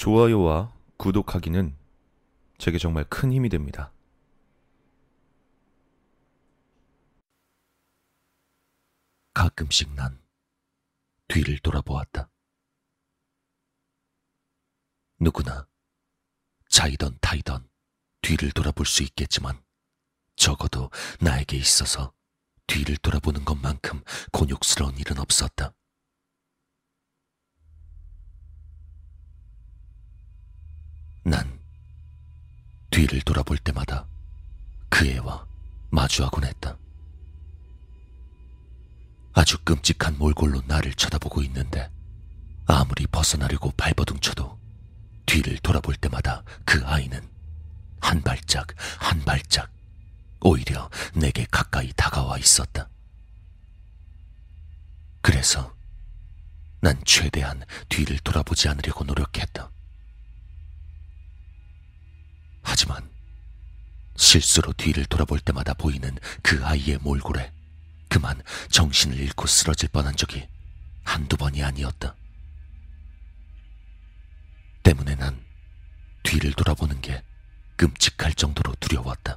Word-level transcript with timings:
좋아요와 0.00 0.72
구독하기는 0.96 1.76
제게 2.56 2.78
정말 2.78 3.04
큰 3.04 3.30
힘이 3.34 3.50
됩니다. 3.50 3.92
가끔씩 9.34 9.92
난 9.92 10.18
뒤를 11.28 11.58
돌아보았다. 11.58 12.30
누구나 15.18 15.68
자이던 16.70 17.18
타이던 17.20 17.68
뒤를 18.22 18.52
돌아볼 18.52 18.86
수 18.86 19.02
있겠지만 19.02 19.62
적어도 20.34 20.88
나에게 21.20 21.58
있어서 21.58 22.14
뒤를 22.66 22.96
돌아보는 22.96 23.44
것만큼 23.44 24.02
곤욕스러운 24.32 24.96
일은 24.96 25.18
없었다. 25.18 25.74
난 31.22 31.60
뒤를 32.90 33.20
돌아볼 33.20 33.58
때마다 33.58 34.06
그 34.88 35.06
애와 35.06 35.46
마주하곤 35.90 36.44
했다. 36.44 36.76
아주 39.32 39.58
끔찍한 39.64 40.18
몰골로 40.18 40.62
나를 40.66 40.94
쳐다보고 40.94 41.42
있는데 41.42 41.90
아무리 42.66 43.06
벗어나려고 43.06 43.70
발버둥쳐도 43.72 44.58
뒤를 45.26 45.58
돌아볼 45.58 45.94
때마다 45.96 46.42
그 46.64 46.84
아이는 46.84 47.28
한 48.00 48.22
발짝 48.22 48.66
한 48.98 49.20
발짝 49.24 49.70
오히려 50.40 50.90
내게 51.14 51.46
가까이 51.50 51.92
다가와 51.94 52.38
있었다. 52.38 52.88
그래서 55.20 55.74
난 56.80 56.98
최대한 57.04 57.62
뒤를 57.88 58.18
돌아보지 58.20 58.68
않으려고 58.68 59.04
노력했다. 59.04 59.70
실수로 64.30 64.72
뒤를 64.74 65.06
돌아볼 65.06 65.40
때마다 65.40 65.74
보이는 65.74 66.16
그 66.40 66.64
아이의 66.64 66.98
몰골에 66.98 67.52
그만 68.08 68.40
정신을 68.70 69.18
잃고 69.18 69.48
쓰러질 69.48 69.88
뻔한 69.88 70.14
적이 70.14 70.48
한두 71.02 71.36
번이 71.36 71.64
아니었다. 71.64 72.14
때문에 74.84 75.16
난 75.16 75.44
뒤를 76.22 76.52
돌아보는 76.52 77.00
게 77.00 77.24
끔찍할 77.74 78.34
정도로 78.34 78.76
두려웠다. 78.78 79.36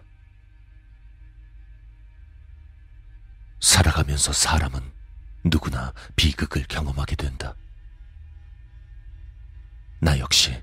살아가면서 3.61 4.31
사람은 4.31 4.79
누구나 5.43 5.91
비극을 6.15 6.65
경험하게 6.67 7.15
된다. 7.15 7.55
나 9.99 10.19
역시 10.19 10.61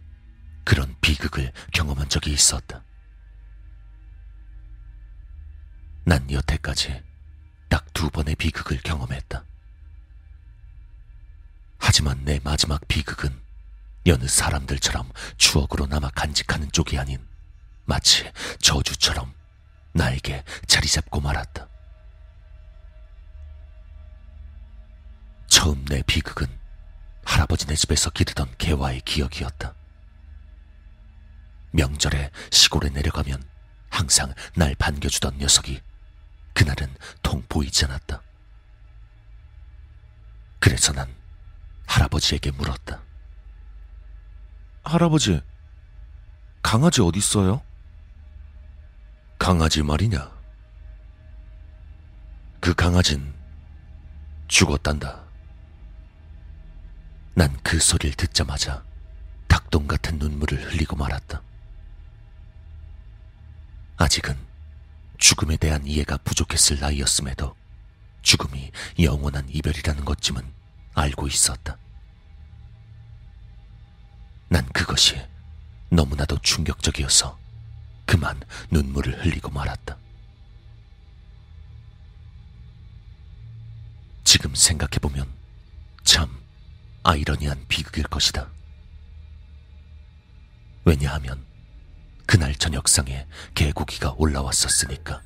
그런 0.64 0.94
비극을 1.00 1.50
경험한 1.72 2.08
적이 2.08 2.32
있었다. 2.32 2.84
난 6.04 6.30
여태까지 6.30 7.02
딱 7.68 7.90
두 8.00 8.08
번의 8.08 8.34
비극을 8.36 8.80
경험했다. 8.82 9.44
하지만 11.78 12.24
내 12.24 12.40
마지막 12.42 12.80
비극은 12.88 13.38
여느 14.06 14.26
사람들처럼 14.26 15.12
추억으로 15.36 15.84
남아 15.84 16.08
간직하는 16.14 16.72
쪽이 16.72 16.98
아닌 16.98 17.22
마치 17.84 18.32
저주처럼 18.62 19.34
나에게 19.92 20.44
자리 20.66 20.88
잡고 20.88 21.20
말았다. 21.20 21.68
처음 25.48 25.84
내 25.84 26.02
비극은 26.06 26.46
할아버지네 27.26 27.74
집에서 27.74 28.08
기르던 28.08 28.54
개와의 28.56 29.02
기억이었다. 29.02 29.74
명절에 31.72 32.30
시골에 32.50 32.88
내려가면 32.88 33.42
항상 33.90 34.32
날 34.54 34.74
반겨주던 34.74 35.36
녀석이 35.36 35.82
그날은 36.54 36.94
통 37.22 37.42
보이지 37.48 37.84
않았다. 37.86 38.22
그래서 40.58 40.92
난 40.92 41.08
할아버지에게 41.86 42.50
물었다. 42.52 43.00
할아버지, 44.84 45.40
강아지 46.62 47.00
어딨어요? 47.00 47.62
강아지 49.38 49.82
말이냐? 49.82 50.30
그 52.60 52.74
강아진 52.74 53.32
죽었단다. 54.48 55.20
난 57.34 57.56
그 57.62 57.78
소리를 57.78 58.16
듣자마자 58.16 58.82
닭똥 59.46 59.86
같은 59.86 60.18
눈물을 60.18 60.60
흘리고 60.72 60.96
말았다. 60.96 61.40
아직은 63.96 64.36
죽음에 65.20 65.56
대한 65.56 65.86
이해가 65.86 66.16
부족했을 66.18 66.80
나이였음에도 66.80 67.54
죽음이 68.22 68.72
영원한 68.98 69.48
이별이라는 69.48 70.04
것쯤은 70.04 70.42
알고 70.94 71.28
있었다. 71.28 71.78
난 74.48 74.66
그것이 74.72 75.20
너무나도 75.90 76.38
충격적이어서 76.38 77.38
그만 78.06 78.40
눈물을 78.70 79.24
흘리고 79.24 79.50
말았다. 79.50 79.96
지금 84.24 84.54
생각해보면 84.54 85.30
참 86.02 86.40
아이러니한 87.02 87.66
비극일 87.68 88.04
것이다. 88.04 88.48
왜냐하면 90.84 91.49
그날 92.30 92.54
저녁상에 92.54 93.26
개고기가 93.56 94.14
올라왔었으니까. 94.16 95.20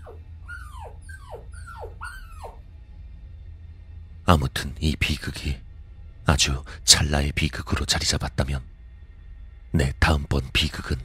아무튼 4.25 4.75
이 4.81 4.97
비극이 4.97 5.61
아주 6.25 6.65
찰나의 6.85 7.33
비극으로 7.33 7.85
자리 7.85 8.07
잡았다면 8.07 8.67
내 9.75 9.93
다음번 10.01 10.51
비극은 10.55 10.97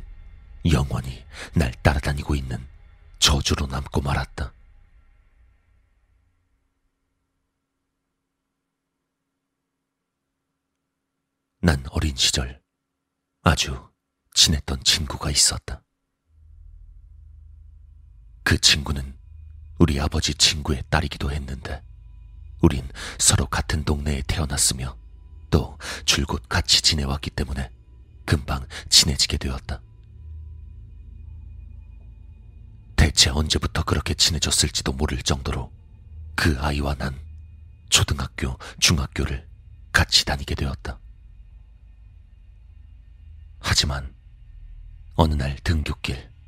영원히 0.71 1.25
날 1.53 1.73
따라다니고 1.83 2.33
있는 2.33 2.65
저주로 3.19 3.67
남고 3.67 3.99
말았다. 3.99 4.53
난 11.59 11.83
어린 11.89 12.15
시절 12.15 12.61
아주 13.41 13.91
친했던 14.33 14.85
친구가 14.85 15.29
있었다. 15.29 15.83
그 18.49 18.57
친구는 18.57 19.15
우리 19.77 19.99
아버지 19.99 20.33
친구의 20.33 20.81
딸이기도 20.89 21.31
했는데, 21.31 21.83
우린 22.63 22.89
서로 23.19 23.45
같은 23.45 23.83
동네에 23.83 24.23
태어났으며, 24.25 24.97
또 25.51 25.77
줄곧 26.05 26.41
같이 26.49 26.81
지내왔기 26.81 27.29
때문에 27.29 27.69
금방 28.25 28.65
친해지게 28.89 29.37
되었다. 29.37 29.83
대체 32.95 33.29
언제부터 33.29 33.83
그렇게 33.83 34.15
친해졌을지도 34.15 34.93
모를 34.93 35.21
정도로 35.21 35.71
그 36.33 36.57
아이와 36.59 36.95
난 36.95 37.19
초등학교, 37.89 38.57
중학교를 38.79 39.47
같이 39.91 40.25
다니게 40.25 40.55
되었다. 40.55 40.99
하지만 43.59 44.11
어느 45.13 45.35
날 45.35 45.55
등굣길 45.57 46.38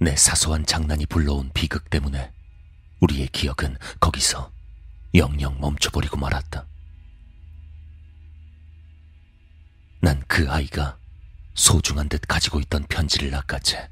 내 0.00 0.16
사소한 0.16 0.64
장난이 0.64 1.06
불러온 1.06 1.50
비극 1.52 1.90
때문에 1.90 2.32
우리의 3.00 3.28
기억은 3.28 3.76
거기서 4.00 4.50
영영 5.14 5.60
멈춰버리고 5.60 6.16
말았다. 6.16 6.66
난 10.02 10.22
그 10.26 10.50
아이가 10.50 10.98
소중한 11.54 12.08
듯 12.08 12.22
가지고 12.26 12.60
있던 12.60 12.84
편지를 12.84 13.30
낚아채 13.30 13.90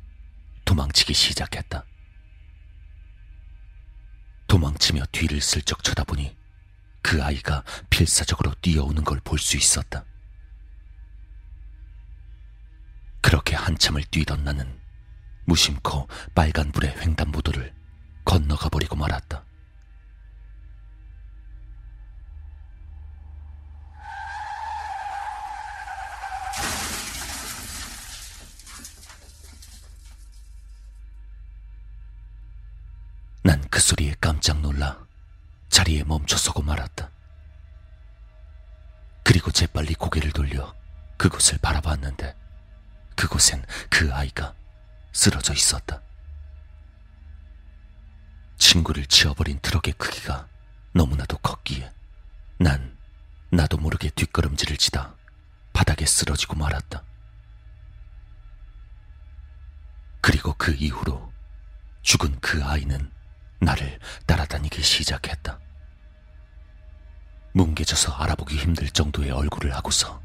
도망치기 0.64 1.12
시작했다. 1.12 1.84
도망치며 4.46 5.04
뒤를 5.12 5.40
슬쩍 5.42 5.84
쳐다보니 5.84 6.34
그 7.02 7.22
아이가 7.22 7.62
필사적으로 7.90 8.54
뛰어오는 8.62 9.04
걸 9.04 9.20
볼 9.20 9.38
수 9.38 9.56
있었다. 9.58 10.04
그렇게 13.20 13.54
한참을 13.56 14.04
뛰던 14.04 14.44
나는 14.44 14.80
무심코 15.48 16.06
빨간불의 16.34 17.00
횡단보도를 17.00 17.74
건너가 18.26 18.68
버리고 18.68 18.96
말았다. 18.96 19.42
난 33.42 33.66
그 33.70 33.80
소리에 33.80 34.14
깜짝 34.20 34.60
놀라 34.60 34.98
멈춰서고 36.04 36.60
말았다. 36.60 37.10
그리고 39.24 39.50
재빨리 39.50 39.94
고개를 39.94 40.32
돌려 40.32 40.74
그곳을 41.16 41.56
바라봤는데 41.56 42.36
그곳엔 43.16 43.64
그 43.88 44.12
아이가 44.12 44.54
쓰러져 45.12 45.52
있었다. 45.52 46.00
친구를 48.58 49.06
치워버린 49.06 49.58
트럭의 49.60 49.94
크기가 49.94 50.48
너무나도 50.92 51.38
컸기에 51.38 51.90
난 52.58 52.96
나도 53.50 53.78
모르게 53.78 54.10
뒷걸음질을 54.10 54.76
치다 54.76 55.14
바닥에 55.72 56.04
쓰러지고 56.04 56.56
말았다. 56.56 57.04
그리고 60.20 60.54
그 60.58 60.74
이후로 60.74 61.32
죽은 62.02 62.40
그 62.40 62.62
아이는 62.64 63.10
나를 63.60 63.98
따라다니기 64.26 64.82
시작했다. 64.82 65.58
뭉개져서 67.52 68.12
알아보기 68.12 68.56
힘들 68.56 68.88
정도의 68.90 69.30
얼굴을 69.30 69.74
하고서 69.74 70.20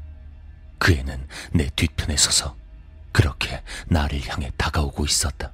그 0.78 0.92
애는 0.92 1.26
내 1.52 1.70
뒤편에 1.70 2.16
서서 2.16 2.56
그렇게 3.14 3.62
나를 3.86 4.28
향해 4.28 4.50
다가오고 4.56 5.04
있었다. 5.04 5.52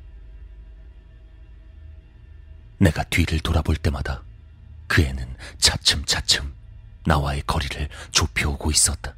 내가 2.79 3.05
뒤를 3.05 3.39
돌아볼 3.39 3.77
때마다 3.77 4.23
그 4.89 5.03
애는 5.03 5.37
차츰차츰 5.59 6.55
나와의 7.05 7.43
거리를 7.47 7.87
좁혀오고 8.12 8.71
있었다. 8.71 9.15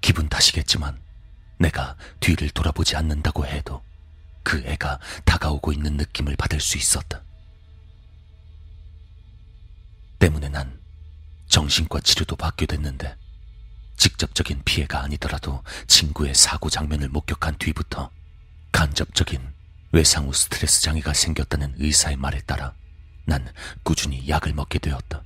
기분 0.00 0.26
탓이겠지만 0.30 0.98
내가 1.58 1.98
뒤를 2.18 2.48
돌아보지 2.48 2.96
않는다고 2.96 3.44
해도 3.46 3.84
그 4.42 4.62
애가 4.64 4.98
다가오고 5.26 5.74
있는 5.74 5.98
느낌을 5.98 6.36
받을 6.36 6.60
수 6.60 6.78
있었다. 6.78 7.22
때문에 10.18 10.48
난 10.48 10.80
정신과 11.46 12.00
치료도 12.00 12.36
받게 12.36 12.64
됐는데 12.64 13.18
직접적인 13.96 14.62
피해가 14.64 15.02
아니더라도 15.02 15.62
친구의 15.86 16.34
사고 16.34 16.68
장면을 16.70 17.08
목격한 17.08 17.56
뒤부터 17.58 18.10
간접적인 18.72 19.52
외상 19.92 20.26
후 20.26 20.32
스트레스 20.32 20.82
장애가 20.82 21.14
생겼다는 21.14 21.74
의사의 21.78 22.16
말에 22.16 22.40
따라 22.40 22.74
난 23.24 23.46
꾸준히 23.82 24.28
약을 24.28 24.52
먹게 24.52 24.78
되었다. 24.78 25.22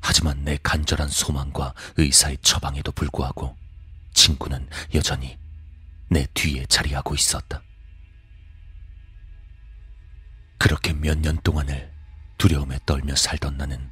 하지만 0.00 0.44
내 0.44 0.56
간절한 0.62 1.08
소망과 1.08 1.74
의사의 1.96 2.38
처방에도 2.40 2.92
불구하고 2.92 3.56
친구는 4.14 4.68
여전히 4.94 5.36
내 6.08 6.26
뒤에 6.32 6.64
자리하고 6.66 7.14
있었다. 7.14 7.62
그렇게 10.58 10.92
몇 10.92 11.18
년 11.18 11.36
동안을 11.42 11.92
두려움에 12.38 12.78
떨며 12.86 13.14
살던 13.16 13.58
나는 13.58 13.90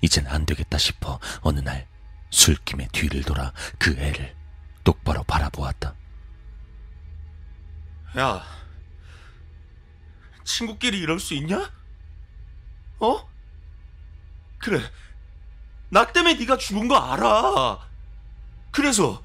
이젠 0.00 0.26
안 0.26 0.46
되겠다 0.46 0.78
싶어 0.78 1.18
어느 1.40 1.60
날 1.60 1.86
술김에 2.30 2.88
뒤를 2.92 3.22
돌아 3.22 3.52
그 3.78 3.96
애를 3.98 4.34
똑바로 4.84 5.22
바라보았다. 5.24 5.94
야, 8.18 8.42
친구끼리 10.44 10.98
이럴 10.98 11.20
수 11.20 11.34
있냐? 11.34 11.70
어? 13.00 13.28
그래, 14.58 14.80
나 15.90 16.06
때문에 16.06 16.34
네가 16.34 16.56
죽은 16.56 16.88
거 16.88 16.96
알아. 16.96 17.78
그래서, 18.70 19.22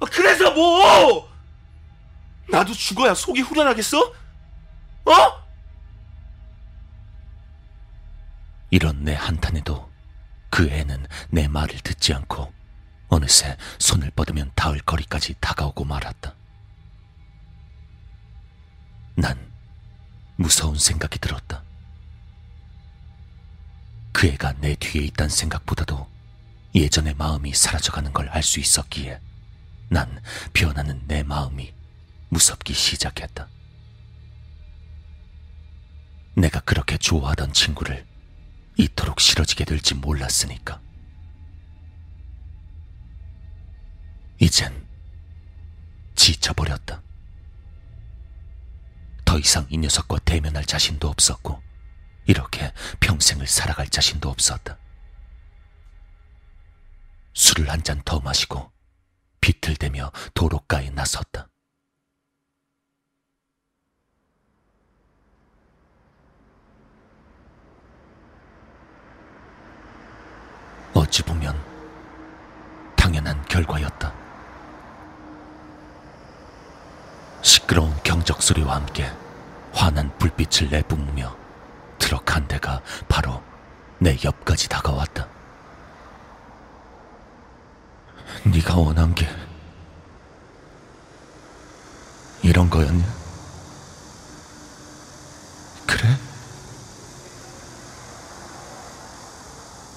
아, 0.00 0.06
그래서 0.10 0.50
뭐? 0.52 1.32
나도 2.50 2.72
죽어야 2.72 3.14
속이 3.14 3.40
후련하겠어? 3.40 3.98
어? 5.06 5.43
이런 8.74 9.04
내 9.04 9.14
한탄에도 9.14 9.88
그 10.50 10.68
애는 10.68 11.06
내 11.30 11.46
말을 11.46 11.78
듣지 11.78 12.12
않고 12.12 12.52
어느새 13.06 13.56
손을 13.78 14.10
뻗으면 14.10 14.50
닿을 14.56 14.80
거리까지 14.80 15.36
다가오고 15.38 15.84
말았다. 15.84 16.34
난 19.14 19.52
무서운 20.34 20.76
생각이 20.76 21.20
들었다. 21.20 21.62
그 24.12 24.26
애가 24.26 24.54
내 24.54 24.74
뒤에 24.74 25.04
있단 25.04 25.28
생각보다도 25.28 26.10
예전의 26.74 27.14
마음이 27.14 27.54
사라져가는 27.54 28.12
걸 28.12 28.28
알 28.30 28.42
수 28.42 28.58
있었기에 28.58 29.20
난 29.88 30.20
변하는 30.52 31.00
내 31.06 31.22
마음이 31.22 31.72
무섭기 32.28 32.74
시작했다. 32.74 33.46
내가 36.34 36.58
그렇게 36.58 36.98
좋아하던 36.98 37.52
친구를 37.52 38.04
이토록 38.76 39.20
싫어지게 39.20 39.64
될지 39.64 39.94
몰랐으니까. 39.94 40.80
이젠 44.40 44.86
지쳐버렸다. 46.16 47.02
더 49.24 49.38
이상 49.38 49.66
이 49.70 49.78
녀석과 49.78 50.18
대면할 50.20 50.64
자신도 50.64 51.08
없었고, 51.08 51.62
이렇게 52.26 52.72
평생을 53.00 53.46
살아갈 53.46 53.88
자신도 53.88 54.28
없었다. 54.28 54.78
술을 57.34 57.68
한 57.68 57.82
잔 57.82 58.00
더 58.04 58.20
마시고 58.20 58.72
비틀대며 59.40 60.12
도로가에 60.34 60.90
나섰다. 60.90 61.48
어찌 71.14 71.22
보면 71.22 71.56
당연한 72.96 73.40
결과였다. 73.44 74.12
시끄러운 77.40 77.94
경적 78.02 78.42
소리와 78.42 78.74
함께 78.74 79.08
환한 79.72 80.10
불빛을 80.18 80.70
내뿜으며 80.70 81.36
트럭 82.00 82.34
한 82.34 82.48
대가 82.48 82.80
바로 83.08 83.40
내 84.00 84.18
옆까지 84.24 84.68
다가왔다. 84.68 85.28
네가 88.52 88.76
원한 88.76 89.14
게 89.14 89.28
이런 92.42 92.68
거였냐? 92.68 93.04
그래? 95.86 96.08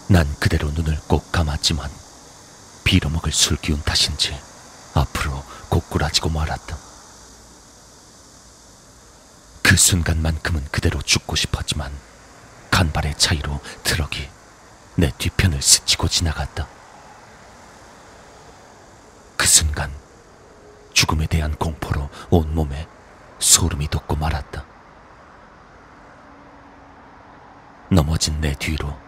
난 0.10 0.26
그대로 0.40 0.70
눈을 0.72 0.98
꼭 1.08 1.32
감았지만 1.34 1.90
빌어먹을 2.86 3.34
술 3.34 3.58
기운 3.58 3.82
탓인지 3.82 4.40
앞으로 4.94 5.44
고꾸라지고 5.70 6.30
말았다. 6.30 6.78
그 9.62 9.76
순간만큼은 9.76 10.64
그대로 10.72 11.02
죽고 11.02 11.36
싶었지만 11.36 11.92
간발의 12.72 13.18
차이로 13.18 13.60
트럭이 13.84 14.30
내 14.96 15.12
뒤편을 15.18 15.62
스치고 15.62 16.08
지나갔다. 16.08 16.68
그 19.36 19.46
순간 19.46 19.92
죽음에 20.94 21.28
대한 21.28 21.54
공포로 21.56 22.10
온몸에 22.30 22.88
소름이 23.40 23.90
돋고 23.90 24.16
말았다. 24.16 24.66
넘어진 27.92 28.40
내 28.40 28.56
뒤로 28.56 29.07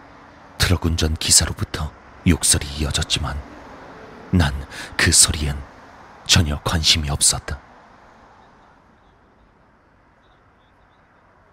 트럭 0.70 0.84
운전 0.84 1.16
기사로부터 1.16 1.92
욕설이 2.28 2.64
이어졌지만 2.78 3.36
난 4.30 4.54
그 4.96 5.10
소리엔 5.10 5.60
전혀 6.28 6.62
관심이 6.62 7.10
없었다. 7.10 7.60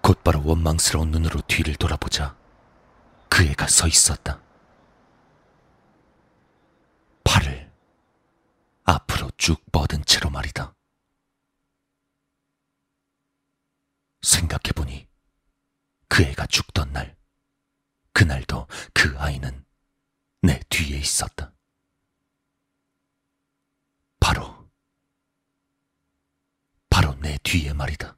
곧바로 0.01 0.43
원망스러운 0.45 1.09
눈으로 1.09 1.41
뒤를 1.47 1.75
돌아보자 1.75 2.35
그 3.27 3.43
애가 3.43 3.67
서 3.67 3.87
있었다. 3.87 4.39
팔을 7.23 7.71
앞으로 8.83 9.31
쭉 9.37 9.59
뻗은 9.71 10.05
채로 10.05 10.29
말이다. 10.29 10.75
생각해보니 14.21 15.07
그 16.07 16.21
애가 16.21 16.45
죽던 16.45 16.93
날, 16.93 17.17
그날도 18.17 18.65
그 18.95 19.15
아이는 19.19 19.63
내 20.41 20.59
뒤에 20.69 20.97
있었다. 20.97 21.53
바로, 24.19 24.67
바로 26.89 27.13
내 27.19 27.37
뒤에 27.43 27.73
말이다. 27.73 28.17